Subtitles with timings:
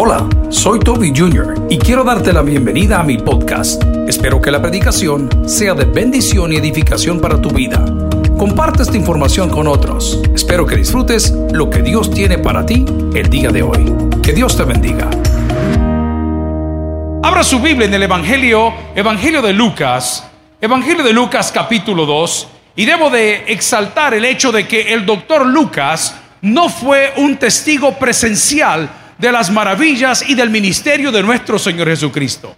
[0.00, 1.66] Hola, soy Toby Jr.
[1.68, 3.82] y quiero darte la bienvenida a mi podcast.
[4.06, 7.84] Espero que la predicación sea de bendición y edificación para tu vida.
[8.38, 10.22] Comparte esta información con otros.
[10.32, 13.92] Espero que disfrutes lo que Dios tiene para ti el día de hoy.
[14.22, 15.10] Que Dios te bendiga.
[17.24, 20.24] Abra su Biblia en el Evangelio, Evangelio de Lucas,
[20.60, 25.44] Evangelio de Lucas capítulo 2, y debo de exaltar el hecho de que el doctor
[25.44, 28.88] Lucas no fue un testigo presencial
[29.18, 32.56] de las maravillas y del ministerio de nuestro Señor Jesucristo.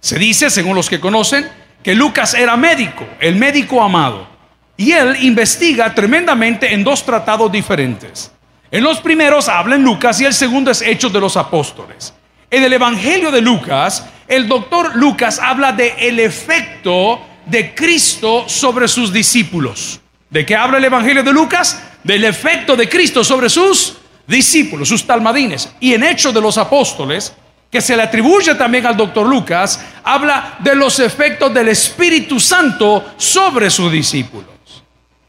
[0.00, 1.48] Se dice, según los que conocen,
[1.82, 4.28] que Lucas era médico, el médico amado,
[4.76, 8.30] y él investiga tremendamente en dos tratados diferentes.
[8.70, 12.12] En los primeros habla en Lucas y el segundo es Hechos de los Apóstoles.
[12.50, 18.88] En el Evangelio de Lucas, el doctor Lucas habla de el efecto de Cristo sobre
[18.88, 20.00] sus discípulos.
[20.30, 21.82] ¿De qué habla el Evangelio de Lucas?
[22.02, 25.68] Del efecto de Cristo sobre sus discípulos, sus talmadines.
[25.80, 27.32] Y en Hechos de los Apóstoles,
[27.70, 33.04] que se le atribuye también al doctor Lucas, habla de los efectos del Espíritu Santo
[33.16, 34.46] sobre sus discípulos.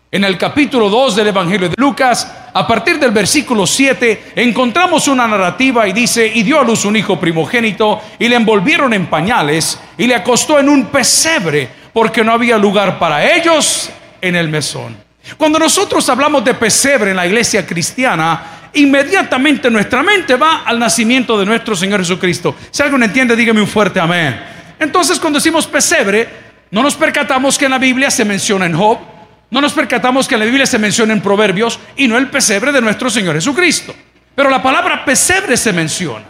[0.10, 5.28] En el capítulo 2 del Evangelio de Lucas, a partir del versículo 7, encontramos una
[5.28, 9.78] narrativa y dice, y dio a luz un hijo primogénito, y le envolvieron en pañales,
[9.98, 13.90] y le acostó en un pesebre, porque no había lugar para ellos
[14.22, 14.96] en el mesón.
[15.36, 21.38] Cuando nosotros hablamos de pesebre en la iglesia cristiana, inmediatamente nuestra mente va al nacimiento
[21.40, 22.56] de nuestro Señor Jesucristo.
[22.72, 24.40] Si alguien entiende, dígame un fuerte amén.
[24.80, 26.28] Entonces, cuando decimos pesebre,
[26.72, 29.00] no nos percatamos que en la Biblia se menciona en Job,
[29.50, 32.72] no nos percatamos que en la Biblia se menciona en Proverbios y no el pesebre
[32.72, 33.96] de nuestro Señor Jesucristo.
[34.36, 36.26] Pero la palabra pesebre se menciona.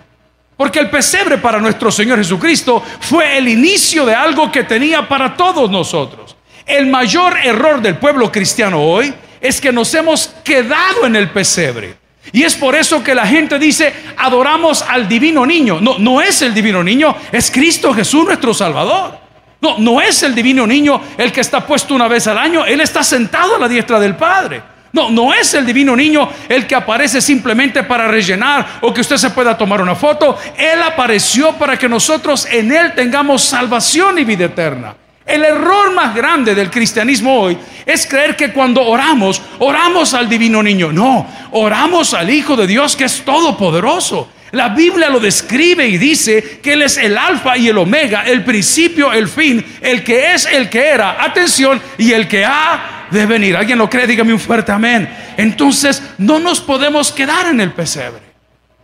[0.55, 5.35] Porque el pesebre para nuestro Señor Jesucristo fue el inicio de algo que tenía para
[5.35, 6.35] todos nosotros.
[6.65, 12.06] El mayor error del pueblo cristiano hoy es que nos hemos quedado en el pesebre.
[12.31, 15.79] Y es por eso que la gente dice, adoramos al divino niño.
[15.81, 19.19] No, no es el divino niño, es Cristo Jesús nuestro Salvador.
[19.61, 22.81] No, no es el divino niño el que está puesto una vez al año, Él
[22.81, 24.61] está sentado a la diestra del Padre.
[24.93, 29.17] No, no es el divino niño el que aparece simplemente para rellenar o que usted
[29.17, 30.37] se pueda tomar una foto.
[30.57, 34.95] Él apareció para que nosotros en Él tengamos salvación y vida eterna.
[35.27, 40.63] El error más grande del cristianismo hoy es creer que cuando oramos, oramos al divino
[40.63, 40.93] niño.
[40.93, 44.29] No, oramos al Hijo de Dios que es todopoderoso.
[44.51, 48.45] La Biblia lo describe y dice que Él es el alfa y el omega, el
[48.45, 53.25] principio, el fin, el que es, el que era, atención, y el que ha de
[53.25, 53.57] venir.
[53.57, 54.07] ¿Alguien lo cree?
[54.07, 55.09] Dígame un fuerte amén.
[55.35, 58.26] Entonces, no nos podemos quedar en el pesebre.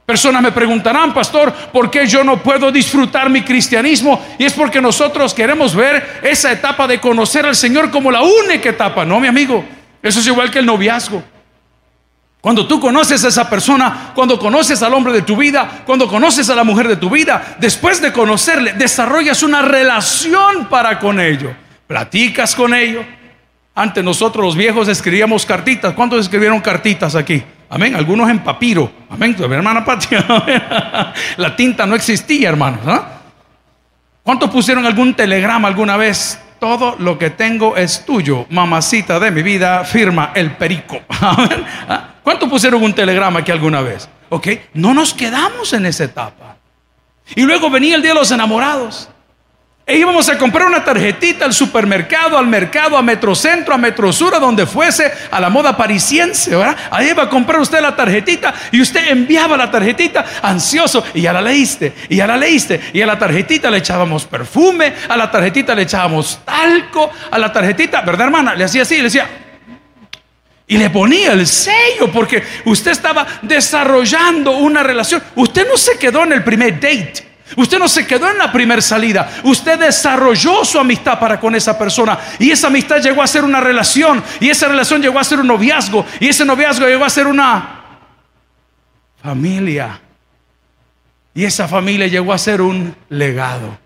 [0.06, 4.22] Personas me preguntarán, pastor, ¿por qué yo no puedo disfrutar mi cristianismo?
[4.38, 8.70] Y es porque nosotros queremos ver esa etapa de conocer al Señor como la única
[8.70, 9.06] etapa.
[9.06, 9.64] No, mi amigo,
[10.02, 11.24] eso es igual que el noviazgo.
[12.42, 16.50] Cuando tú conoces a esa persona, cuando conoces al hombre de tu vida, cuando conoces
[16.50, 21.56] a la mujer de tu vida, después de conocerle, desarrollas una relación para con ello.
[21.88, 23.06] Platicas con ello.
[23.74, 25.94] Antes nosotros los viejos escribíamos cartitas.
[25.94, 27.42] ¿Cuántos escribieron cartitas aquí?
[27.74, 27.96] Amén.
[27.96, 28.92] Algunos en papiro.
[29.10, 29.36] Amén.
[29.40, 30.24] hermana Patia.
[31.38, 32.82] La tinta no existía, hermanos.
[32.86, 33.22] ¿ah?
[34.22, 36.40] ¿Cuántos pusieron algún telegrama alguna vez?
[36.60, 41.02] Todo lo que tengo es tuyo, mamacita de mi vida, firma el perico.
[41.10, 42.14] ¿Ah?
[42.24, 44.08] ¿Cuántos pusieron un telegrama aquí alguna vez?
[44.30, 46.58] Ok, no nos quedamos en esa etapa.
[47.36, 49.10] Y luego venía el día de los enamorados.
[49.86, 54.66] E íbamos a comprar una tarjetita al supermercado, al mercado, a Metrocentro, a Metrosura, donde
[54.66, 56.78] fuese, a la moda parisiense, ¿verdad?
[56.90, 61.34] Ahí iba a comprar usted la tarjetita y usted enviaba la tarjetita ansioso y ya
[61.34, 65.30] la leíste, y ya la leíste, y a la tarjetita le echábamos perfume, a la
[65.30, 68.56] tarjetita le echábamos talco, a la tarjetita, ¿verdad hermana?
[68.56, 69.28] Le hacía así, le decía,
[70.66, 75.22] y le ponía el sello porque usted estaba desarrollando una relación.
[75.36, 77.33] Usted no se quedó en el primer date.
[77.56, 79.30] Usted no se quedó en la primera salida.
[79.44, 82.18] Usted desarrolló su amistad para con esa persona.
[82.40, 84.24] Y esa amistad llegó a ser una relación.
[84.40, 86.06] Y esa relación llegó a ser un noviazgo.
[86.20, 87.82] Y ese noviazgo llegó a ser una
[89.22, 90.00] familia.
[91.34, 93.83] Y esa familia llegó a ser un legado.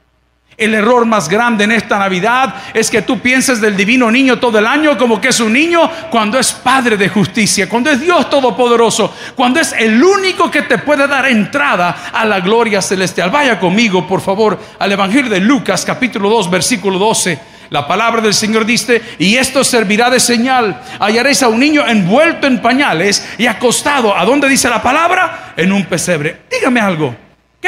[0.58, 4.58] El error más grande en esta Navidad es que tú pienses del divino niño todo
[4.58, 8.28] el año como que es un niño cuando es Padre de justicia, cuando es Dios
[8.28, 13.30] Todopoderoso, cuando es el único que te puede dar entrada a la gloria celestial.
[13.30, 17.40] Vaya conmigo, por favor, al Evangelio de Lucas capítulo 2, versículo 12.
[17.70, 20.82] La palabra del Señor dice, y esto servirá de señal.
[21.00, 24.18] Hallaréis a un niño envuelto en pañales y acostado.
[24.18, 25.54] ¿A dónde dice la palabra?
[25.56, 26.42] En un pesebre.
[26.50, 27.27] Dígame algo.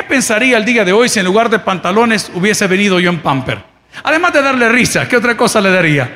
[0.09, 3.21] ¿Qué pensaría el día de hoy si en lugar de pantalones hubiese venido yo en
[3.21, 3.63] pamper?
[4.01, 6.09] Además de darle risa, ¿qué otra cosa le daría?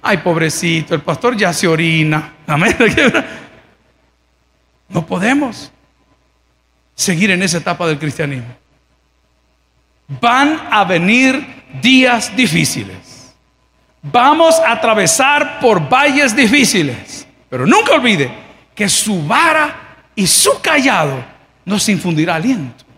[0.00, 2.34] Ay, pobrecito, el pastor ya se orina.
[4.88, 5.72] No podemos.
[6.94, 8.54] seguir en esa etapa del cristianismo.
[10.20, 13.34] Van a venir días difíciles.
[14.00, 17.26] Vamos a atravesar por valles difíciles.
[17.48, 18.30] Pero nunca olvide
[18.76, 21.24] que su vara y su callado
[21.64, 22.89] nos infundirá aliento.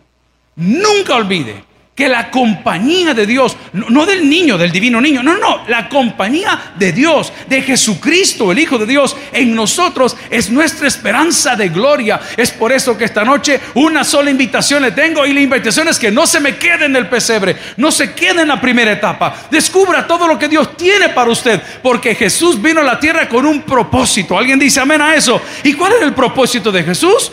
[0.57, 5.63] Nunca olvide que la compañía de Dios, no, del niño, del divino niño, no, no,
[5.69, 11.55] la compañía de Dios, de Jesucristo, el Hijo de Dios, en nosotros es nuestra esperanza
[11.55, 12.19] de gloria.
[12.37, 15.99] Es por eso que esta noche una sola invitación le tengo y la invitación es
[15.99, 19.35] que no se me quede en el pesebre, no se quede en la primera etapa.
[19.51, 23.45] Descubra todo lo que Dios tiene para usted, porque Jesús vino a la tierra con
[23.45, 24.39] un propósito.
[24.39, 25.43] ¿Alguien dice amén a eso?
[25.63, 27.33] ¿Y cuál era el propósito de Jesús?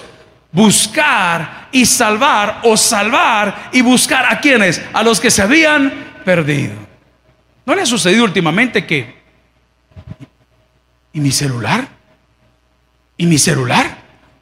[0.52, 5.92] Buscar y salvar o salvar y buscar a quienes, a los que se habían
[6.26, 6.74] perdido.
[7.66, 9.20] ¿No le ha sucedido últimamente que...
[11.14, 11.88] ¿Y mi celular?
[13.18, 13.98] ¿Y mi celular?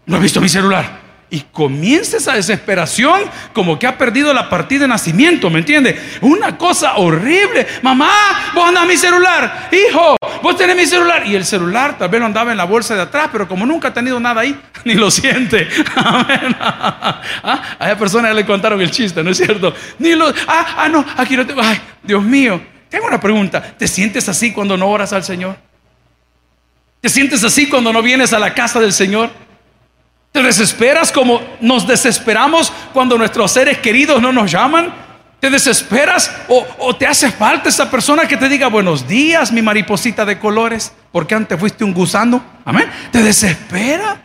[0.06, 0.97] ¿No ha visto mi celular?
[1.30, 3.20] Y comienza esa desesperación
[3.54, 6.00] como que ha perdido la partida de nacimiento, ¿me entiende?
[6.22, 7.68] Una cosa horrible.
[7.82, 8.10] Mamá,
[8.56, 9.70] vos andás mi celular.
[9.72, 11.28] Hijo, vos tenés mi celular.
[11.28, 13.90] Y el celular tal vez lo andaba en la bolsa de atrás, pero como nunca
[13.90, 15.68] ha tenido nada ahí, ni lo siente.
[15.96, 17.76] ¿Ah?
[17.78, 19.74] A esa persona ya le contaron el chiste, ¿no es cierto?
[20.00, 20.30] Ni lo...
[20.48, 21.62] Ah, ah, no, aquí lo tengo.
[21.62, 22.62] Ay, Dios mío.
[22.90, 23.62] Tengo una pregunta.
[23.62, 25.58] ¿Te sientes así cuando no oras al Señor?
[27.02, 29.30] ¿Te sientes así cuando no vienes a la casa del Señor?
[30.38, 34.94] ¿Te desesperas como nos desesperamos cuando nuestros seres queridos no nos llaman?
[35.40, 40.26] ¿Te desesperas o, te hace falta esa persona que te diga buenos días, mi mariposita
[40.26, 40.94] de colores?
[41.12, 42.44] Porque antes fuiste un gusano.
[42.66, 42.88] Amén.
[43.12, 44.22] ¿Te desespera?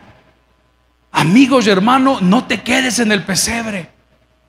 [1.11, 3.89] Amigos y hermanos, no te quedes en el pesebre.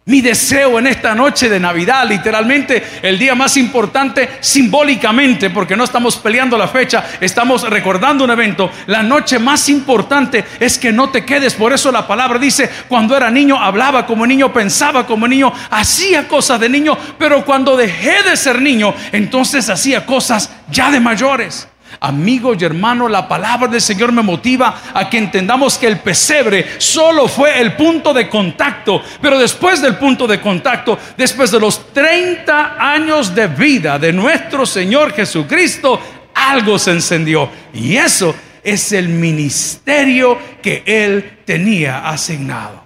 [0.06, 5.84] Mi deseo en esta noche de Navidad, literalmente el día más importante simbólicamente, porque no
[5.84, 8.70] estamos peleando la fecha, estamos recordando un evento.
[8.86, 11.54] La noche más importante es que no te quedes.
[11.54, 16.28] Por eso la palabra dice, cuando era niño hablaba como niño, pensaba como niño, hacía
[16.28, 21.66] cosas de niño, pero cuando dejé de ser niño, entonces hacía cosas ya de mayores.
[22.00, 26.66] Amigo y hermano, la palabra del Señor me motiva a que entendamos que el pesebre
[26.78, 31.92] solo fue el punto de contacto, pero después del punto de contacto, después de los
[31.92, 36.00] 30 años de vida de nuestro Señor Jesucristo,
[36.34, 37.48] algo se encendió.
[37.72, 42.84] Y eso es el ministerio que Él tenía asignado.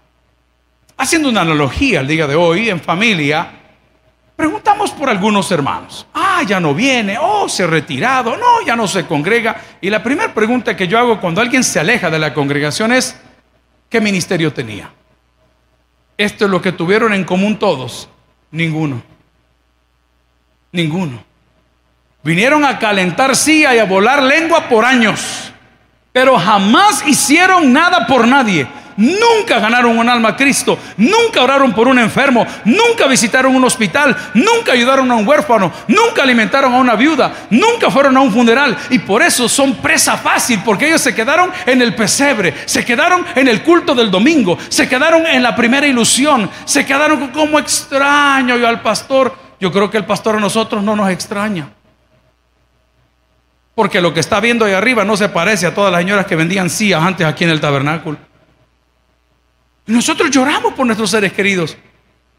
[0.96, 3.57] Haciendo una analogía al día de hoy en familia,
[4.38, 6.06] Preguntamos por algunos hermanos.
[6.14, 7.18] Ah, ya no viene.
[7.20, 8.36] Oh, se ha retirado.
[8.36, 9.60] No, ya no se congrega.
[9.80, 13.20] Y la primera pregunta que yo hago cuando alguien se aleja de la congregación es,
[13.88, 14.92] ¿qué ministerio tenía?
[16.16, 18.08] Esto es lo que tuvieron en común todos.
[18.52, 19.02] Ninguno.
[20.70, 21.24] Ninguno.
[22.22, 25.52] Vinieron a calentar silla y a volar lengua por años,
[26.12, 28.68] pero jamás hicieron nada por nadie.
[28.98, 34.16] Nunca ganaron un alma a Cristo, nunca oraron por un enfermo, nunca visitaron un hospital,
[34.34, 38.76] nunca ayudaron a un huérfano, nunca alimentaron a una viuda, nunca fueron a un funeral
[38.90, 43.24] y por eso son presa fácil porque ellos se quedaron en el pesebre, se quedaron
[43.36, 48.56] en el culto del domingo, se quedaron en la primera ilusión, se quedaron como extraño
[48.56, 49.32] yo al pastor.
[49.60, 51.68] Yo creo que el pastor a nosotros no nos extraña.
[53.76, 56.34] Porque lo que está viendo ahí arriba no se parece a todas las señoras que
[56.34, 58.27] vendían sillas antes aquí en el tabernáculo.
[59.88, 61.74] Nosotros lloramos por nuestros seres queridos,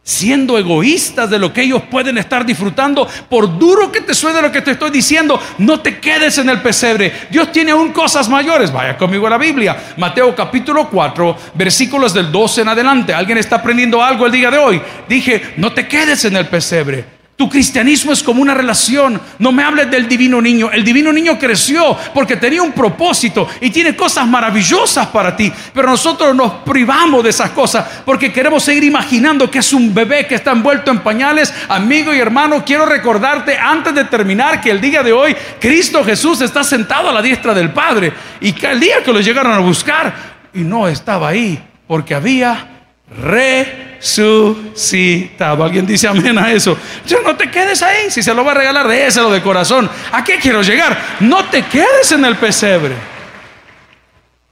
[0.04, 3.08] siendo egoístas de lo que ellos pueden estar disfrutando.
[3.28, 6.62] Por duro que te suene lo que te estoy diciendo, no te quedes en el
[6.62, 7.12] pesebre.
[7.32, 8.72] Dios tiene aún cosas mayores.
[8.72, 9.94] Vaya conmigo a la Biblia.
[9.98, 13.14] Mateo capítulo 4, versículos del 12 en adelante.
[13.16, 14.82] ¿Alguien está aprendiendo algo el día de hoy?
[15.08, 17.19] Dije, no te quedes en el pesebre.
[17.40, 19.18] Tu cristianismo es como una relación.
[19.38, 20.70] No me hables del divino niño.
[20.74, 25.50] El divino niño creció porque tenía un propósito y tiene cosas maravillosas para ti.
[25.74, 30.28] Pero nosotros nos privamos de esas cosas porque queremos seguir imaginando que es un bebé
[30.28, 31.54] que está envuelto en pañales.
[31.70, 36.42] Amigo y hermano, quiero recordarte antes de terminar que el día de hoy Cristo Jesús
[36.42, 38.12] está sentado a la diestra del Padre.
[38.42, 40.14] Y que el día que lo llegaron a buscar
[40.54, 42.79] y no estaba ahí porque había
[43.18, 45.64] resucitado.
[45.64, 46.78] ¿Alguien dice amén a eso?
[47.06, 48.12] Yo no te quedes ahí.
[48.12, 49.90] Si se lo va a regalar, déselo de corazón.
[50.12, 51.18] ¿A qué quiero llegar?
[51.20, 52.96] No te quedes en el pesebre.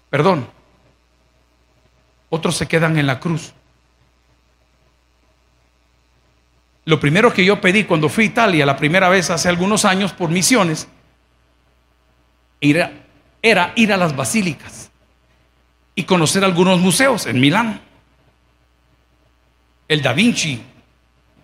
[0.09, 0.47] Perdón.
[2.29, 3.53] Otros se quedan en la cruz.
[6.85, 10.13] Lo primero que yo pedí cuando fui a Italia la primera vez hace algunos años
[10.13, 10.87] por misiones
[12.61, 12.93] era,
[13.41, 14.89] era ir a las basílicas
[15.95, 17.81] y conocer algunos museos en Milán
[19.87, 20.61] el Da Vinci,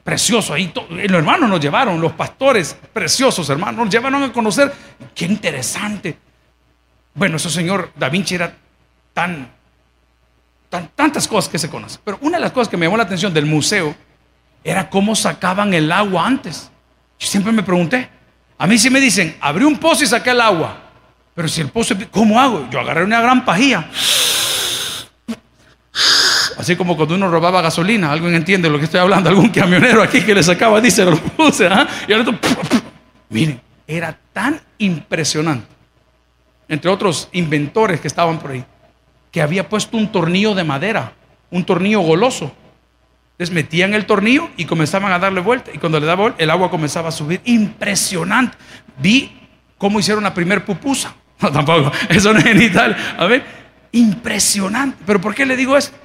[0.03, 0.71] precioso ahí.
[0.89, 4.73] Los hermanos nos llevaron, los pastores, preciosos hermanos, nos llevaron a conocer.
[5.15, 6.17] Qué interesante.
[7.13, 8.55] Bueno, ese señor Da Vinci era
[9.13, 9.49] tan,
[10.95, 12.01] tantas cosas que se conocen.
[12.03, 13.95] Pero una de las cosas que me llamó la atención del museo
[14.63, 16.69] era cómo sacaban el agua antes.
[17.19, 18.09] Yo siempre me pregunté.
[18.57, 20.77] A mí sí me dicen, abrí un pozo y saqué el agua.
[21.35, 22.67] Pero si el pozo, ¿cómo hago?
[22.69, 23.89] Yo agarré una gran pajilla.
[26.63, 30.21] Así como cuando uno robaba gasolina, alguien entiende lo que estoy hablando, algún camionero aquí
[30.21, 31.85] que le sacaba, dice, lo puse, ¿ah?
[32.07, 32.39] y ahora
[33.29, 35.67] miren, era tan impresionante,
[36.69, 38.63] entre otros inventores que estaban por ahí,
[39.29, 41.11] que había puesto un tornillo de madera,
[41.51, 42.55] un tornillo goloso.
[43.33, 45.69] Entonces metían el tornillo y comenzaban a darle vuelta.
[45.73, 47.41] Y cuando le daba vuelta, el agua comenzaba a subir.
[47.43, 48.55] Impresionante.
[48.99, 49.37] Vi
[49.77, 51.13] cómo hicieron la primer pupusa.
[51.41, 51.91] No, tampoco.
[52.07, 52.95] Eso no es genital.
[53.17, 53.43] A ver,
[53.91, 54.97] impresionante.
[55.05, 55.97] ¿Pero por qué le digo esto?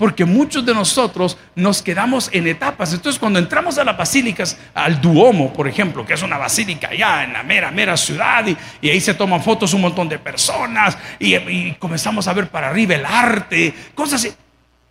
[0.00, 2.94] Porque muchos de nosotros nos quedamos en etapas.
[2.94, 7.22] Entonces, cuando entramos a las basílicas, al Duomo, por ejemplo, que es una basílica allá
[7.24, 11.36] en la mera, mera ciudad, y, ahí se toman fotos un montón de personas, y,
[11.36, 14.34] y, comenzamos a ver para arriba el arte, cosas así.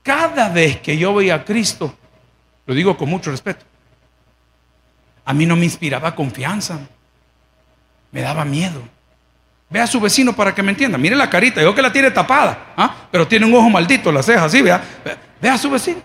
[0.03, 1.97] Cada vez que yo veía a Cristo,
[2.67, 3.65] lo digo con mucho respeto,
[5.25, 6.81] a mí no me inspiraba confianza,
[8.11, 8.83] me daba miedo.
[9.69, 10.97] Ve a su vecino para que me entienda.
[10.97, 12.95] Mire la carita, yo que la tiene tapada, ¿ah?
[13.11, 14.81] pero tiene un ojo maldito, la ceja así, vea.
[15.39, 16.01] Ve a su vecino.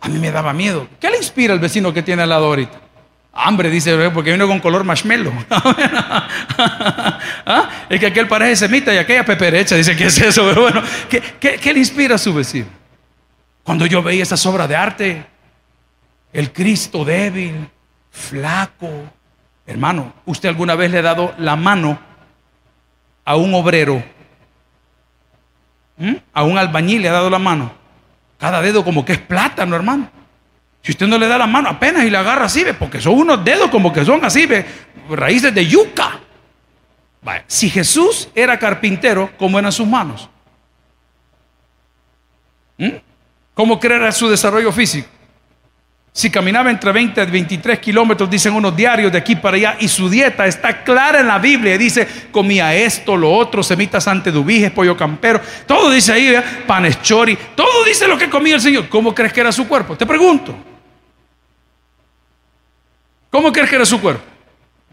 [0.00, 0.88] A mí me daba miedo.
[0.98, 2.80] ¿Qué le inspira al vecino que tiene al lado ahorita?
[3.32, 5.32] Hambre, dice, porque viene con color marshmallow.
[5.50, 7.68] ¿Ah?
[7.88, 9.76] Es que aquel parece semita y aquella peperecha.
[9.76, 10.44] Dice, ¿qué es eso?
[10.48, 12.66] Pero bueno, ¿qué, qué le inspira a su vecino?
[13.62, 15.26] Cuando yo veía esas obras de arte,
[16.32, 17.68] el Cristo débil,
[18.10, 18.90] flaco.
[19.66, 22.05] Hermano, ¿usted alguna vez le ha dado la mano
[23.26, 24.02] a un obrero,
[26.32, 27.72] a un albañil le ha dado la mano.
[28.38, 30.08] Cada dedo como que es plátano, hermano.
[30.80, 32.72] Si usted no le da la mano apenas y le agarra así, ¿ve?
[32.72, 34.64] porque son unos dedos como que son así, ¿ve?
[35.10, 36.20] raíces de yuca.
[37.48, 40.30] Si Jesús era carpintero, ¿cómo eran sus manos?
[42.78, 42.90] ¿Mm?
[43.54, 45.08] ¿Cómo creer su desarrollo físico?
[46.16, 49.86] Si caminaba entre 20 y 23 kilómetros, dicen unos diarios de aquí para allá, y
[49.86, 51.76] su dieta está clara en la Biblia.
[51.76, 55.42] Dice, comía esto, lo otro, semitas ante dubiges, pollo campero.
[55.66, 56.34] Todo dice ahí,
[56.66, 57.36] panes chori.
[57.54, 58.88] Todo dice lo que comía el Señor.
[58.88, 59.94] ¿Cómo crees que era su cuerpo?
[59.94, 60.56] Te pregunto.
[63.28, 64.24] ¿Cómo crees que era su cuerpo?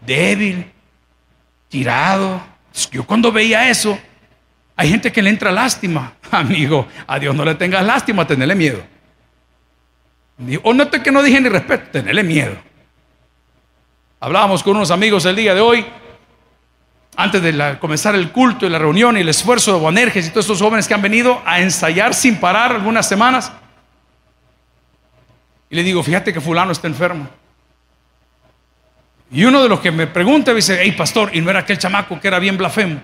[0.04, 0.70] Débil,
[1.70, 2.42] tirado.
[2.92, 3.98] Yo cuando veía eso,
[4.76, 6.12] hay gente que le entra lástima.
[6.30, 8.93] Amigo, a Dios no le tengas lástima, tenerle miedo.
[10.62, 12.56] O no que no dije ni respeto, tenerle miedo.
[14.20, 15.86] Hablábamos con unos amigos el día de hoy,
[17.16, 20.46] antes de comenzar el culto y la reunión y el esfuerzo de Boanerges y todos
[20.46, 23.52] estos jóvenes que han venido a ensayar sin parar algunas semanas.
[25.70, 27.28] Y le digo, fíjate que fulano está enfermo.
[29.30, 32.18] Y uno de los que me pregunta dice, hey pastor, ¿y no era aquel chamaco
[32.18, 33.00] que era bien blasfemo?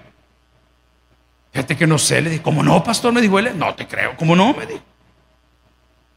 [1.52, 3.12] Fíjate que no sé, le dije, ¿cómo no, pastor?
[3.12, 4.54] Me dijo él, no te creo, ¿cómo no?
[4.54, 4.89] Me dijo.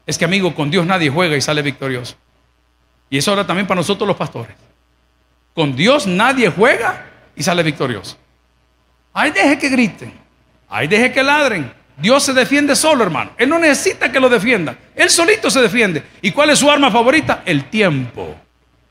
[0.05, 2.15] Es que amigo, con Dios nadie juega y sale victorioso.
[3.09, 4.55] Y eso ahora también para nosotros los pastores.
[5.53, 7.05] Con Dios nadie juega
[7.35, 8.17] y sale victorioso.
[9.13, 10.13] Ahí deje que griten.
[10.67, 11.71] Ahí deje que ladren.
[11.97, 13.31] Dios se defiende solo, hermano.
[13.37, 14.75] Él no necesita que lo defienda.
[14.95, 16.03] Él solito se defiende.
[16.21, 17.43] ¿Y cuál es su arma favorita?
[17.45, 18.35] El tiempo.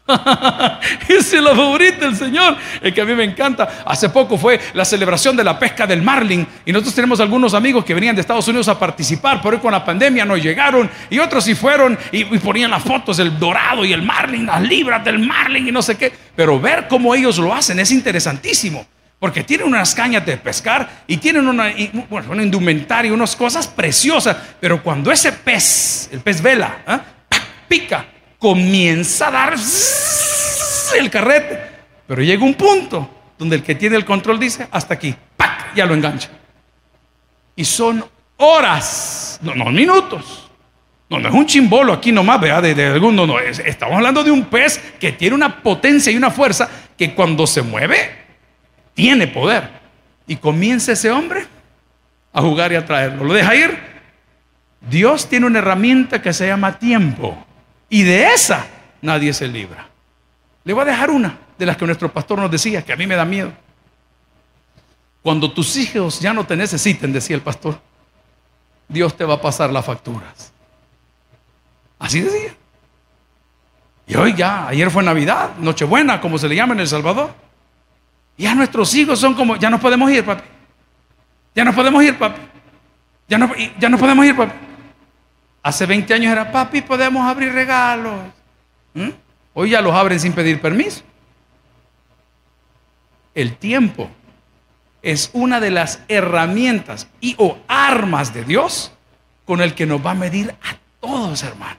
[1.09, 3.83] Es la favorita del Señor, el que a mí me encanta.
[3.87, 7.85] Hace poco fue la celebración de la pesca del marlin y nosotros tenemos algunos amigos
[7.85, 11.45] que venían de Estados Unidos a participar, pero con la pandemia no llegaron y otros
[11.45, 15.69] sí fueron y, ponían las fotos del dorado y el marlin, las libras del marlin
[15.69, 16.13] y no sé qué.
[16.35, 18.87] Pero ver cómo ellos lo hacen es interesantísimo.
[19.19, 21.73] Porque tienen unas cañas de pescar y tienen una,
[22.11, 24.37] bueno, una indumentaria, unas cosas preciosas.
[24.59, 27.01] Pero cuando ese pez, el pez vela, ¿ah?
[27.69, 28.05] pica,
[28.43, 29.55] comienza a dar
[30.99, 31.61] el carrete.
[32.09, 33.09] Pero llega un punto
[33.39, 35.73] donde el que tiene el control dice, hasta aquí, ¡pac!
[35.77, 36.29] ya lo engancha.
[37.55, 38.05] Y son
[38.37, 40.51] horas, no, no minutos.
[41.09, 44.31] No, no es un chimbolo aquí nomás, vea, de, de alguno, no, estamos hablando de
[44.33, 46.69] un pez que tiene una potencia y una fuerza
[46.99, 47.97] que cuando se mueve,
[48.93, 49.69] tiene poder.
[50.27, 51.47] Y comienza ese hombre
[52.33, 53.23] a jugar y a traerlo.
[53.25, 53.79] Lo deja ir.
[54.81, 57.47] Dios tiene una herramienta que se llama tiempo.
[57.93, 58.67] Y de esa
[59.03, 59.87] nadie se libra.
[60.65, 63.07] Le voy a dejar una de las que nuestro pastor nos decía, que a mí
[63.07, 63.53] me da miedo.
[65.21, 67.79] Cuando tus hijos ya no te necesiten, decía el pastor,
[68.89, 70.55] Dios te va a pasar las facturas.
[71.99, 72.55] Así decía.
[74.07, 77.35] Y hoy ya, ayer fue Navidad, Nochebuena, como se le llama en El Salvador.
[78.39, 80.45] Ya nuestros hijos son como, ya no podemos ir, papi.
[81.55, 82.41] Ya no podemos ir, papi.
[83.29, 84.72] Ya no, ya no podemos ir, papi.
[85.63, 88.15] Hace 20 años era, papi, podemos abrir regalos.
[88.95, 89.11] ¿Mm?
[89.55, 91.03] Hoy ya los abren sin pedir permiso.
[93.35, 94.11] El tiempo
[95.03, 98.93] es una de las herramientas y o armas de Dios
[99.45, 101.79] con el que nos va a medir a todos, hermano.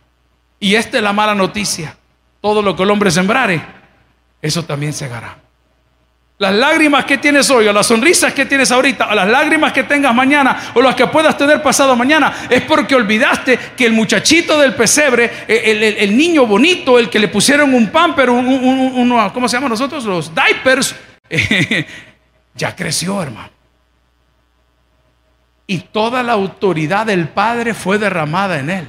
[0.59, 1.97] Y esta es la mala noticia.
[2.41, 3.61] Todo lo que el hombre sembrare,
[4.41, 5.42] eso también se hará.
[6.39, 9.83] Las lágrimas que tienes hoy, o las sonrisas que tienes ahorita, o las lágrimas que
[9.83, 14.59] tengas mañana, o las que puedas tener pasado mañana, es porque olvidaste que el muchachito
[14.59, 19.57] del pesebre, eh, el, niño bonito, el que le pusieron un pamper, un, ¿cómo se
[19.57, 20.03] llama nosotros?
[20.05, 20.95] Los diapers,
[22.55, 23.49] ya creció, hermano.
[25.67, 28.87] Y toda la autoridad del Padre fue derramada en él.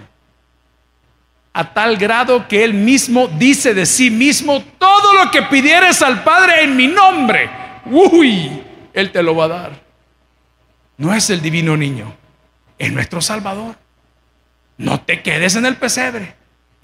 [1.54, 6.22] A tal grado que él mismo dice de sí mismo, todo lo que pidieres al
[6.22, 7.48] Padre en mi nombre,
[7.86, 9.84] uy, él te lo va a dar.
[10.96, 12.12] No es el divino niño,
[12.76, 13.76] es nuestro Salvador.
[14.76, 16.34] No te quedes en el pesebre.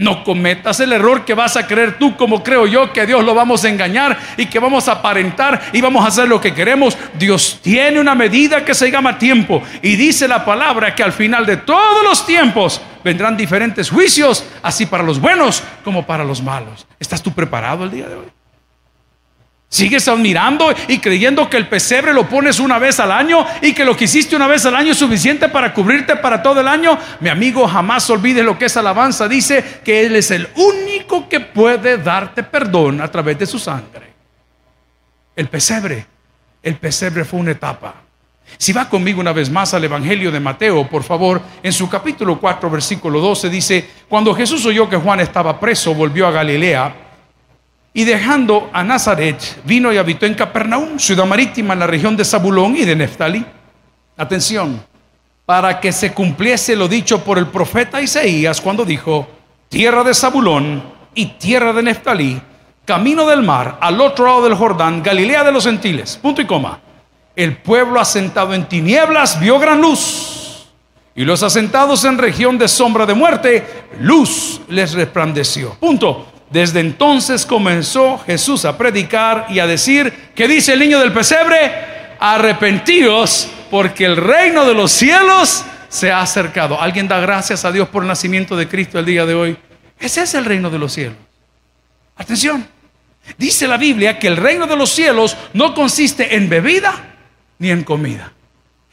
[0.01, 3.35] No cometas el error que vas a creer tú como creo yo que Dios lo
[3.35, 6.97] vamos a engañar y que vamos a aparentar y vamos a hacer lo que queremos.
[7.19, 11.45] Dios tiene una medida que se llama tiempo y dice la palabra que al final
[11.45, 16.87] de todos los tiempos vendrán diferentes juicios, así para los buenos como para los malos.
[16.99, 18.40] ¿Estás tú preparado el día de hoy?
[19.73, 23.85] Sigues admirando y creyendo que el pesebre lo pones una vez al año y que
[23.85, 26.99] lo que hiciste una vez al año es suficiente para cubrirte para todo el año.
[27.21, 29.29] Mi amigo, jamás olvides lo que es alabanza.
[29.29, 34.13] Dice que Él es el único que puede darte perdón a través de su sangre.
[35.37, 36.05] El pesebre,
[36.65, 37.95] el pesebre fue una etapa.
[38.59, 42.41] Si va conmigo una vez más al Evangelio de Mateo, por favor, en su capítulo
[42.41, 47.10] 4, versículo 12 dice, cuando Jesús oyó que Juan estaba preso, volvió a Galilea
[47.93, 52.25] y dejando a Nazaret, vino y habitó en Capernaum, ciudad marítima en la región de
[52.25, 53.45] Zabulón y de Neftalí.
[54.17, 54.83] Atención,
[55.45, 59.29] para que se cumpliese lo dicho por el profeta Isaías cuando dijo,
[59.69, 60.83] tierra de Zabulón
[61.15, 62.41] y tierra de Neftalí,
[62.85, 66.81] camino del mar, al otro lado del Jordán, Galilea de los gentiles, punto y coma.
[67.35, 70.69] El pueblo asentado en tinieblas vio gran luz,
[71.15, 73.67] y los asentados en región de sombra de muerte,
[74.01, 75.75] luz les resplandeció.
[75.81, 76.27] Punto.
[76.51, 81.71] Desde entonces comenzó Jesús a predicar y a decir, ¿qué dice el niño del pesebre?
[82.19, 86.81] Arrepentíos porque el reino de los cielos se ha acercado.
[86.81, 89.57] ¿Alguien da gracias a Dios por el nacimiento de Cristo el día de hoy?
[89.99, 91.17] Ese es el reino de los cielos.
[92.17, 92.67] Atención,
[93.39, 97.15] dice la Biblia que el reino de los cielos no consiste en bebida
[97.59, 98.33] ni en comida.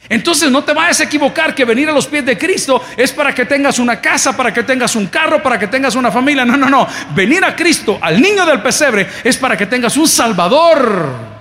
[0.08, 3.34] Entonces no te vayas a equivocar que venir a los pies de Cristo es para
[3.34, 6.44] que tengas una casa, para que tengas un carro, para que tengas una familia.
[6.44, 6.86] No, no, no.
[7.14, 11.37] Venir a Cristo, al niño del pesebre, es para que tengas un Salvador.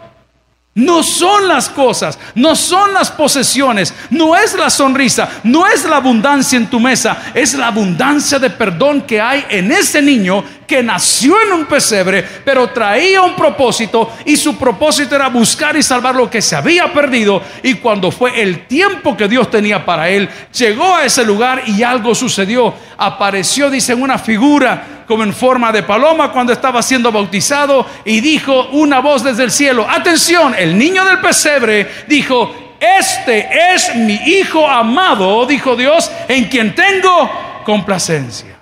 [0.77, 5.95] No son las cosas, no son las posesiones, no es la sonrisa, no es la
[5.95, 10.83] abundancia en tu mesa, es la abundancia de perdón que hay en ese niño que
[10.83, 16.13] nació en un pesebre, pero traía un propósito y su propósito era buscar y salvar
[16.13, 17.41] lo que se había perdido.
[17.63, 21.81] Y cuando fue el tiempo que Dios tenía para él, llegó a ese lugar y
[21.81, 22.71] algo sucedió.
[22.99, 28.67] Apareció, dice, una figura como en forma de paloma cuando estaba siendo bautizado y dijo
[28.71, 34.67] una voz desde el cielo, atención, el niño del pesebre dijo, este es mi hijo
[34.67, 37.29] amado, dijo Dios, en quien tengo
[37.63, 38.57] complacencia.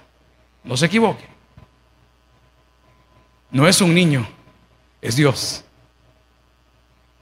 [0.63, 1.23] No se equivoque.
[3.51, 4.27] No es un niño,
[5.01, 5.63] es Dios.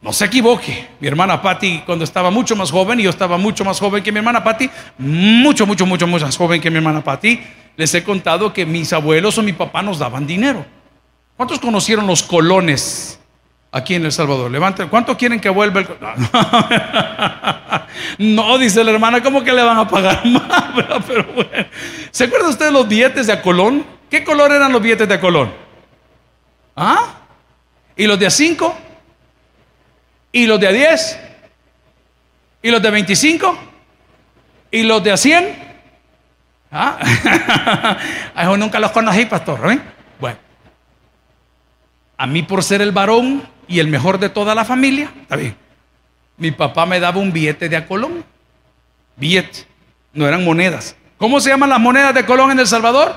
[0.01, 0.89] No se equivoque.
[0.99, 4.11] Mi hermana Patty, cuando estaba mucho más joven, y yo estaba mucho más joven que
[4.11, 7.39] mi hermana Patty, mucho, mucho, mucho, mucho más joven que mi hermana Patty,
[7.75, 10.65] les he contado que mis abuelos o mi papá nos daban dinero.
[11.35, 13.19] ¿Cuántos conocieron los colones
[13.71, 14.51] aquí en El Salvador?
[14.51, 15.87] Levanten, ¿cuánto quieren que vuelva el
[18.35, 21.01] No, dice la hermana, ¿cómo que le van a pagar más?
[21.07, 21.25] Pero.
[22.11, 23.85] ¿Se acuerdan ustedes los billetes de Colón?
[24.09, 25.51] ¿Qué color eran los billetes de Colón?
[26.75, 27.15] ¿Ah?
[27.95, 28.77] ¿Y los de a 5?
[30.31, 31.19] ¿Y los de a 10?
[32.61, 33.57] ¿Y los de 25?
[34.71, 35.72] ¿Y los de a 100?
[36.73, 37.97] ¿Ah?
[38.43, 39.71] Yo nunca los conocí, pastor.
[39.71, 39.79] ¿eh?
[40.19, 40.37] Bueno,
[42.17, 45.55] a mí por ser el varón y el mejor de toda la familia, está bien.
[46.37, 48.25] Mi papá me daba un billete de a Colón.
[49.15, 49.67] Billete,
[50.13, 50.95] no eran monedas.
[51.17, 53.15] ¿Cómo se llaman las monedas de Colón en El Salvador?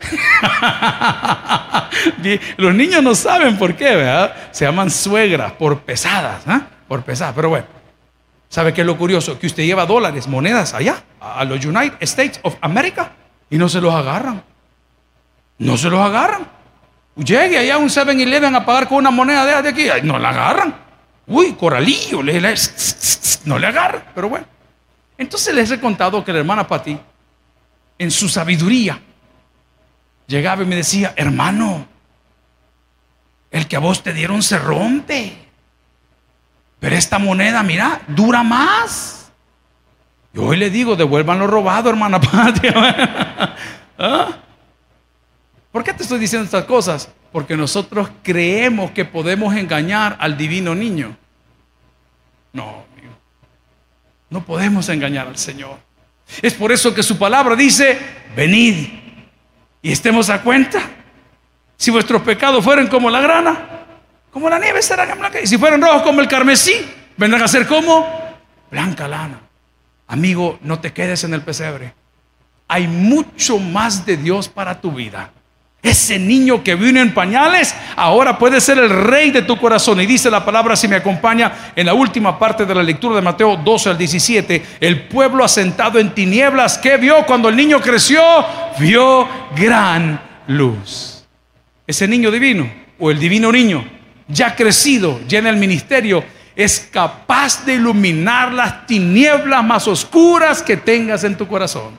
[2.56, 4.34] Los niños no saben por qué, ¿verdad?
[4.50, 6.62] Se llaman suegras por pesadas, ¿ah?
[6.88, 7.66] Por pesadas, pero bueno.
[8.50, 9.38] ¿Sabe qué es lo curioso?
[9.38, 13.12] Que usted lleva dólares, monedas allá, a los United States of America,
[13.48, 14.42] y no se los agarran.
[15.58, 16.48] No se los agarran.
[17.14, 20.74] Llegue allá un 7-Eleven a pagar con una moneda de aquí, no la agarran.
[21.28, 22.22] Uy, coralillo,
[23.44, 24.46] no le agarran, pero bueno.
[25.16, 26.98] Entonces les he contado que la hermana Pati,
[27.98, 29.00] en su sabiduría,
[30.26, 31.86] llegaba y me decía, hermano,
[33.52, 35.49] el que a vos te dieron se rompe.
[36.80, 39.30] Pero esta moneda, mira, dura más.
[40.32, 43.56] Y hoy le digo, devuelvan lo robado, hermana patria.
[43.98, 44.28] ¿Ah?
[45.70, 47.08] ¿Por qué te estoy diciendo estas cosas?
[47.30, 51.16] Porque nosotros creemos que podemos engañar al divino niño.
[52.52, 52.82] No,
[54.30, 55.78] no podemos engañar al Señor.
[56.42, 57.98] Es por eso que su palabra dice,
[58.34, 58.88] venid
[59.82, 60.80] y estemos a cuenta.
[61.76, 63.79] Si vuestros pecados fueran como la grana,
[64.30, 65.40] como la nieve serán blanca.
[65.40, 66.74] Y si fueran rojos como el carmesí,
[67.16, 68.06] vendrán a ser como
[68.70, 69.40] blanca lana.
[70.06, 71.94] Amigo, no te quedes en el pesebre.
[72.68, 75.30] Hay mucho más de Dios para tu vida.
[75.82, 80.00] Ese niño que vino en pañales ahora puede ser el rey de tu corazón.
[80.00, 83.22] Y dice la palabra, si me acompaña, en la última parte de la lectura de
[83.22, 88.22] Mateo 12 al 17, el pueblo asentado en tinieblas, ¿qué vio cuando el niño creció?
[88.78, 91.24] Vio gran luz.
[91.86, 93.82] Ese niño divino o el divino niño,
[94.30, 96.24] ya crecido, llena el ministerio,
[96.56, 101.98] es capaz de iluminar las tinieblas más oscuras que tengas en tu corazón.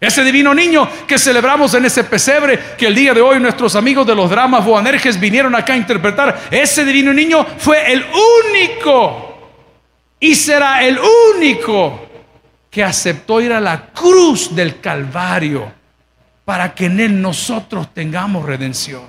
[0.00, 4.04] Ese divino niño que celebramos en ese pesebre, que el día de hoy nuestros amigos
[4.04, 8.04] de los dramas Boanerges vinieron acá a interpretar, ese divino niño fue el
[8.50, 9.50] único
[10.18, 10.98] y será el
[11.36, 12.08] único
[12.68, 15.72] que aceptó ir a la cruz del Calvario
[16.44, 19.04] para que en él nosotros tengamos redención.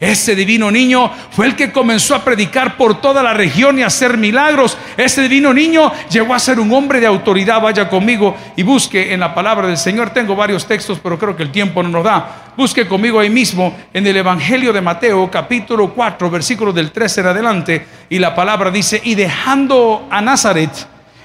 [0.00, 3.88] Ese divino niño fue el que comenzó a predicar por toda la región y a
[3.88, 4.78] hacer milagros.
[4.96, 7.60] Ese divino niño llegó a ser un hombre de autoridad.
[7.60, 10.10] Vaya conmigo y busque en la palabra del Señor.
[10.10, 12.52] Tengo varios textos, pero creo que el tiempo no nos da.
[12.56, 17.26] Busque conmigo ahí mismo en el Evangelio de Mateo, capítulo 4, versículo del 13 en
[17.26, 17.86] adelante.
[18.08, 20.70] Y la palabra dice, y dejando a Nazaret,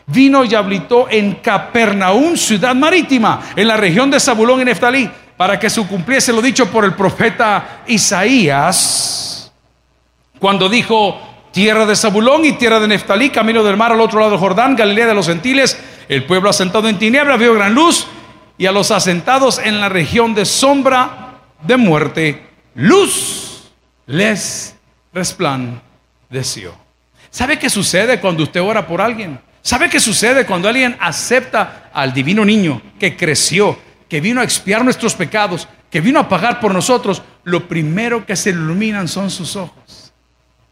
[0.07, 5.59] vino y habitó en Capernaum, ciudad marítima, en la región de Zabulón y Neftalí para
[5.59, 9.51] que se cumpliese lo dicho por el profeta Isaías,
[10.39, 11.19] cuando dijo,
[11.51, 14.75] tierra de Zabulón y tierra de Neftalí, camino del mar al otro lado del Jordán,
[14.75, 18.07] Galilea de los gentiles, el pueblo asentado en tinieblas vio gran luz,
[18.57, 23.71] y a los asentados en la región de sombra de muerte, luz
[24.05, 24.75] les
[25.11, 26.73] resplandeció.
[27.29, 29.39] ¿Sabe qué sucede cuando usted ora por alguien?
[29.63, 34.83] ¿Sabe qué sucede cuando alguien acepta al divino niño que creció, que vino a expiar
[34.83, 39.55] nuestros pecados, que vino a pagar por nosotros, lo primero que se iluminan son sus
[39.55, 40.11] ojos.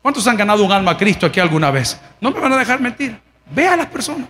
[0.02, 1.98] ¿Cuántos han ganado un alma a Cristo aquí alguna vez?
[2.20, 3.18] No me van a dejar mentir.
[3.56, 4.28] Ve a las personas.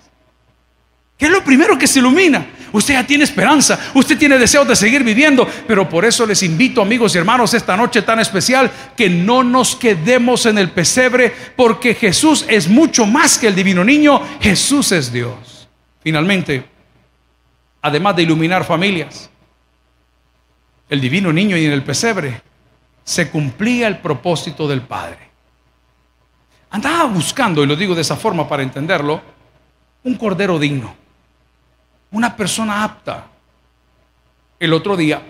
[1.22, 2.48] ¿Qué es lo primero que se ilumina?
[2.72, 6.82] Usted ya tiene esperanza, usted tiene deseos de seguir viviendo, pero por eso les invito,
[6.82, 11.94] amigos y hermanos, esta noche tan especial, que no nos quedemos en el pesebre, porque
[11.94, 15.70] Jesús es mucho más que el divino niño, Jesús es Dios.
[16.02, 16.66] Finalmente,
[17.84, 19.30] además de iluminar familias,
[20.90, 22.42] el divino niño y en el pesebre,
[23.04, 25.20] se cumplía el propósito del Padre.
[26.72, 29.22] Andaba buscando, y lo digo de esa forma para entenderlo,
[30.04, 31.00] un cordero digno,
[32.12, 33.26] una persona apta.
[34.60, 35.22] El otro día,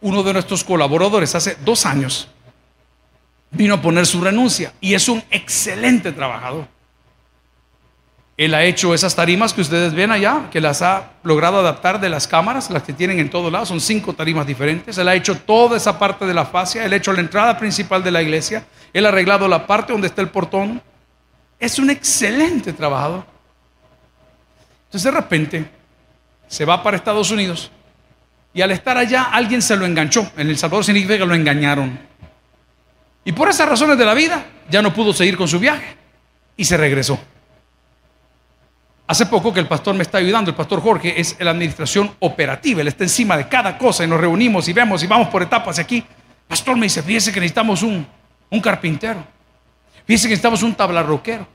[0.00, 2.28] uno de nuestros colaboradores, hace dos años,
[3.50, 6.66] vino a poner su renuncia y es un excelente trabajador.
[8.36, 12.08] Él ha hecho esas tarimas que ustedes ven allá, que las ha logrado adaptar de
[12.08, 14.98] las cámaras, las que tienen en todos lados, son cinco tarimas diferentes.
[14.98, 18.02] Él ha hecho toda esa parte de la fascia, él ha hecho la entrada principal
[18.02, 20.82] de la iglesia, él ha arreglado la parte donde está el portón.
[21.60, 23.24] Es un excelente trabajador.
[24.86, 25.70] Entonces de repente
[26.54, 27.72] se va para Estados Unidos
[28.54, 30.30] y al estar allá alguien se lo enganchó.
[30.36, 31.98] En El Salvador significa que lo engañaron.
[33.24, 35.96] Y por esas razones de la vida ya no pudo seguir con su viaje
[36.56, 37.18] y se regresó.
[39.08, 42.80] Hace poco que el pastor me está ayudando, el pastor Jorge, es la administración operativa,
[42.80, 45.80] él está encima de cada cosa y nos reunimos y vemos y vamos por etapas
[45.80, 46.04] aquí.
[46.46, 48.06] Pastor me dice, fíjese que necesitamos un,
[48.48, 49.24] un carpintero,
[50.06, 51.46] fíjese que necesitamos un tablarroquero,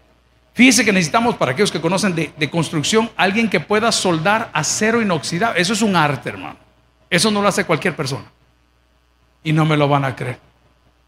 [0.60, 5.62] fíjese que necesitamos, para aquellos que conocen de, construcción, alguien que pueda soldar acero inoxidable.
[5.62, 6.58] Eso es un arte, hermano.
[7.10, 8.26] Eso no lo hace cualquier persona.
[9.41, 10.38] Y no me lo van a creer.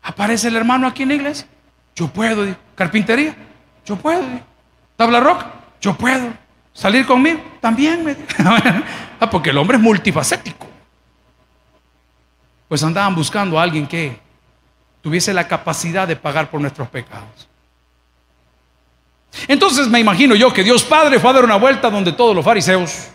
[0.03, 1.47] Aparece el hermano aquí en la iglesia.
[1.93, 3.35] Yo puedo, carpintería.
[3.85, 4.23] Yo puedo,
[4.95, 5.51] tabla roca.
[5.81, 6.31] Yo puedo.
[6.71, 7.41] ¿Salir conmigo?
[7.59, 8.15] También me
[9.19, 10.65] ah, porque el hombre es multifacético.
[12.69, 14.17] Pues andaban buscando a alguien que
[15.01, 17.50] tuviese la capacidad de pagar por nuestros pecados.
[19.47, 22.43] Entonces me imagino yo que Dios Padre fue a dar una vuelta donde todos los
[22.43, 23.07] fariseos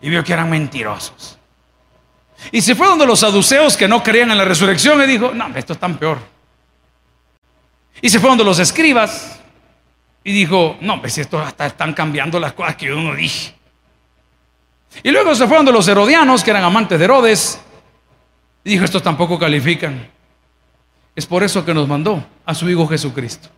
[0.00, 1.38] y vio que eran mentirosos.
[2.52, 5.48] Y se fue donde los saduceos que no creían en la resurrección y dijo, no,
[5.56, 6.18] esto es tan peor.
[8.00, 9.40] Y se fue donde los escribas
[10.22, 13.54] y dijo, no, pues esto hasta están cambiando las cosas que yo no dije.
[15.02, 17.60] Y luego se fueron de los herodianos, que eran amantes de Herodes,
[18.64, 20.08] y dijo, estos tampoco califican.
[21.14, 23.48] Es por eso que nos mandó a su Hijo Jesucristo.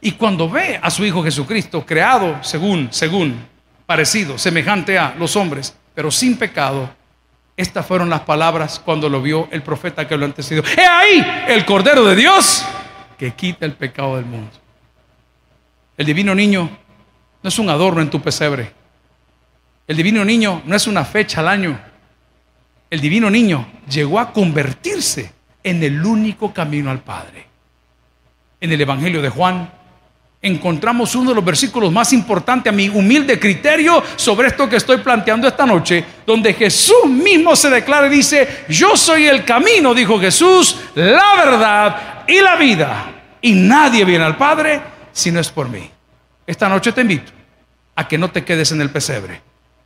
[0.00, 3.44] Y cuando ve a su Hijo Jesucristo, creado según, según,
[3.86, 6.90] parecido, semejante a los hombres, pero sin pecado,
[7.56, 10.62] estas fueron las palabras cuando lo vio el profeta que lo antecedió.
[10.76, 12.64] He ahí el Cordero de Dios
[13.18, 14.52] que quita el pecado del mundo.
[15.96, 16.70] El divino niño
[17.42, 18.72] no es un adorno en tu pesebre.
[19.88, 21.80] El divino niño no es una fecha al año.
[22.90, 25.32] El divino niño llegó a convertirse
[25.64, 27.46] en el único camino al Padre.
[28.60, 29.72] En el Evangelio de Juan
[30.40, 34.98] encontramos uno de los versículos más importantes a mi humilde criterio sobre esto que estoy
[34.98, 40.18] planteando esta noche, donde Jesús mismo se declara y dice, yo soy el camino, dijo
[40.20, 43.14] Jesús, la verdad y la vida.
[43.40, 44.80] Y nadie viene al Padre
[45.12, 45.90] si no es por mí.
[46.46, 47.32] Esta noche te invito
[47.96, 49.42] a que no te quedes en el pesebre,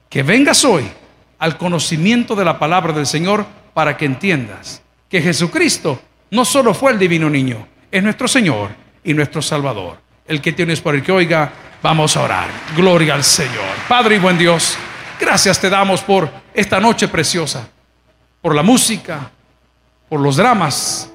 [0.08, 0.84] que vengas hoy
[1.38, 6.92] al conocimiento de la palabra del Señor para que entiendas que Jesucristo no solo fue
[6.92, 8.70] el divino niño, es nuestro Señor
[9.02, 9.98] y nuestro Salvador.
[10.26, 12.48] El que tienes por el que oiga, vamos a orar.
[12.76, 13.64] Gloria al Señor.
[13.88, 14.76] Padre y buen Dios,
[15.20, 17.68] gracias te damos por esta noche preciosa,
[18.40, 19.30] por la música,
[20.08, 21.10] por los dramas,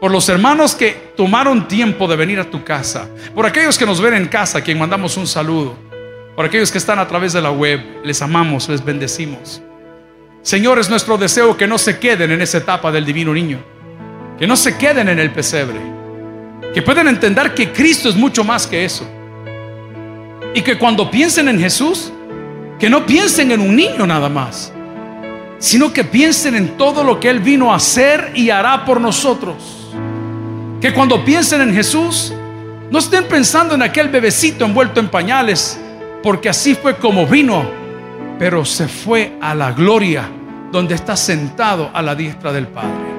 [0.00, 4.00] por los hermanos que tomaron tiempo de venir a tu casa, por aquellos que nos
[4.00, 5.92] ven en casa, a quien mandamos un saludo
[6.34, 9.60] por aquellos que están a través de la web, les amamos, les bendecimos.
[10.42, 13.62] Señor, es nuestro deseo que no se queden en esa etapa del divino niño,
[14.38, 15.78] que no se queden en el pesebre,
[16.74, 19.06] que puedan entender que Cristo es mucho más que eso.
[20.54, 22.12] Y que cuando piensen en Jesús,
[22.78, 24.72] que no piensen en un niño nada más,
[25.58, 29.54] sino que piensen en todo lo que Él vino a hacer y hará por nosotros.
[30.80, 32.32] Que cuando piensen en Jesús,
[32.90, 35.80] no estén pensando en aquel bebecito envuelto en pañales,
[36.22, 37.64] porque así fue como vino,
[38.38, 40.28] pero se fue a la gloria
[40.72, 43.11] donde está sentado a la diestra del Padre.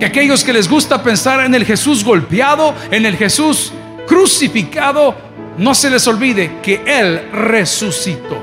[0.00, 3.70] Que aquellos que les gusta pensar en el Jesús golpeado, en el Jesús
[4.08, 5.14] crucificado,
[5.58, 8.38] no se les olvide que Él resucitó.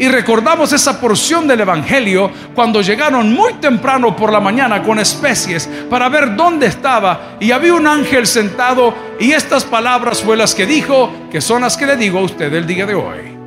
[0.00, 5.70] Y recordamos esa porción del Evangelio cuando llegaron muy temprano por la mañana con especies
[5.88, 7.36] para ver dónde estaba.
[7.38, 11.76] Y había un ángel sentado y estas palabras fue las que dijo, que son las
[11.76, 13.38] que le digo a usted el día de hoy.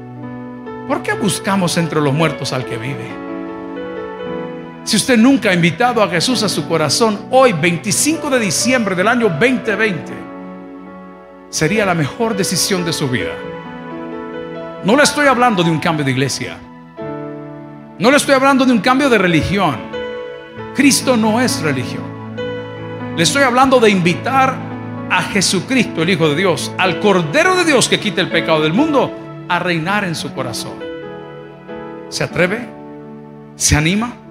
[0.88, 3.25] ¿Por qué buscamos entre los muertos al que vive?
[4.86, 9.08] Si usted nunca ha invitado a Jesús a su corazón, hoy 25 de diciembre del
[9.08, 10.14] año 2020
[11.50, 13.34] sería la mejor decisión de su vida.
[14.84, 16.60] No le estoy hablando de un cambio de iglesia.
[17.98, 19.76] No le estoy hablando de un cambio de religión.
[20.76, 22.04] Cristo no es religión.
[23.18, 24.56] Le estoy hablando de invitar
[25.10, 28.74] a Jesucristo, el Hijo de Dios, al Cordero de Dios que quita el pecado del
[28.74, 29.12] mundo,
[29.50, 30.76] a reinar en su corazón.
[32.10, 32.70] ¿Se atreve?
[33.56, 34.25] ¿Se anima?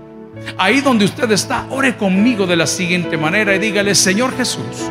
[0.58, 4.90] Ahí donde usted está, ore conmigo de la siguiente manera y dígale, Señor Jesús,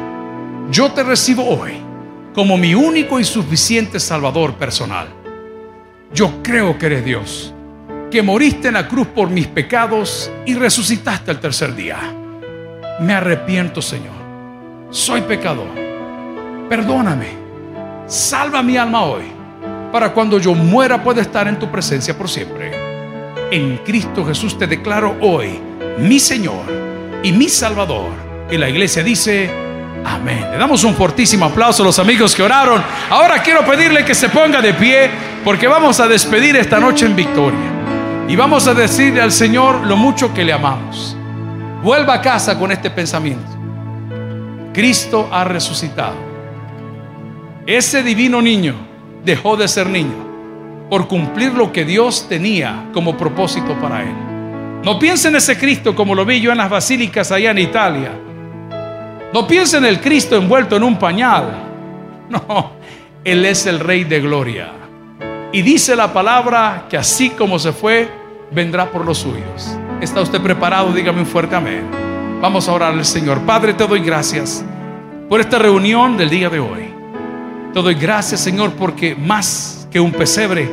[0.69, 1.73] yo te recibo hoy
[2.34, 5.08] como mi único y suficiente Salvador personal.
[6.13, 7.53] Yo creo que eres Dios,
[8.10, 11.97] que moriste en la cruz por mis pecados y resucitaste el tercer día.
[12.99, 14.13] Me arrepiento, Señor.
[14.89, 15.69] Soy pecador.
[16.69, 17.27] Perdóname.
[18.06, 19.23] Salva mi alma hoy,
[19.91, 22.83] para cuando yo muera pueda estar en tu presencia por siempre.
[23.54, 25.60] En Cristo Jesús te declaro hoy
[26.00, 26.63] mi Señor
[27.22, 28.10] y mi Salvador.
[28.50, 29.48] Y la iglesia dice,
[30.04, 30.48] amén.
[30.52, 32.84] Le damos un fortísimo aplauso a los amigos que oraron.
[33.12, 35.12] Ahora quiero pedirle que se ponga de pie
[35.46, 38.26] porque vamos a despedir esta noche en victoria.
[38.28, 41.16] Y vamos a decirle al Señor lo mucho que le amamos.
[41.84, 43.52] Vuelva a casa con este pensamiento.
[44.74, 46.16] Cristo ha resucitado.
[47.68, 48.74] Ese divino niño
[49.24, 50.33] dejó de ser niño
[50.93, 54.13] por cumplir lo que Dios tenía como propósito para él.
[54.84, 58.12] No piense en ese Cristo como lo vi yo en las basílicas allá en Italia.
[59.34, 61.63] No piense en el Cristo envuelto en un pañal.
[62.29, 62.73] No,
[63.23, 64.71] Él es el Rey de Gloria.
[65.51, 68.08] Y dice la palabra que así como se fue,
[68.51, 69.75] vendrá por los suyos.
[69.99, 70.93] ¿Está usted preparado?
[70.93, 71.89] Dígame un fuerte amén.
[72.39, 73.41] Vamos a orar al Señor.
[73.41, 74.63] Padre, te doy gracias
[75.27, 76.93] por esta reunión del día de hoy.
[77.73, 80.69] Te doy gracias, Señor, porque más que un pesebre,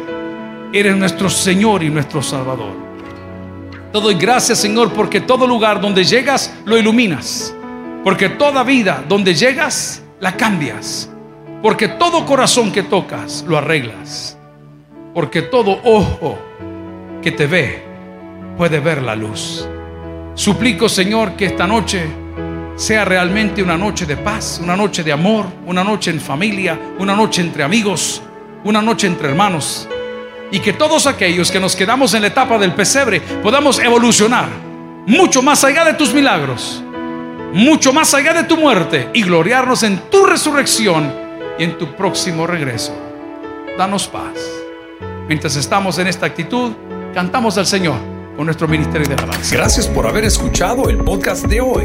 [0.73, 2.73] eres nuestro Señor y nuestro Salvador.
[3.93, 7.55] Te doy gracias, Señor, porque todo lugar donde llegas lo iluminas.
[8.03, 11.09] Porque toda vida donde llegas la cambias.
[11.63, 14.39] Porque todo corazón que tocas lo arreglas
[15.15, 16.39] porque todo ojo
[17.23, 17.83] que te ve
[18.57, 19.67] puede ver la luz.
[20.35, 22.05] Suplico, Señor, que esta noche
[22.77, 27.15] sea realmente una noche de paz, una noche de amor, una noche en familia, una
[27.15, 28.23] noche entre amigos,
[28.65, 29.89] una noche entre hermanos.
[30.51, 34.49] Y que todos aquellos que nos quedamos en la etapa del pesebre podamos evolucionar
[35.07, 36.83] mucho más allá de tus milagros,
[37.53, 41.13] mucho más allá de tu muerte y gloriarnos en tu resurrección
[41.59, 42.97] y en tu próximo regreso.
[43.79, 44.39] Danos paz.
[45.29, 46.73] Mientras estamos en esta actitud,
[47.15, 47.99] cantamos al Señor
[48.37, 49.55] con nuestro ministerio de alabanza.
[49.55, 51.85] Gracias por haber escuchado el podcast de hoy.